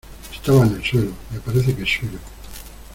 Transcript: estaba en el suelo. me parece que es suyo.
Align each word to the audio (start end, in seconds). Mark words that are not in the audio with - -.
estaba 0.33 0.65
en 0.65 0.73
el 0.73 0.83
suelo. 0.83 1.11
me 1.29 1.39
parece 1.41 1.75
que 1.75 1.83
es 1.83 1.89
suyo. 1.89 2.17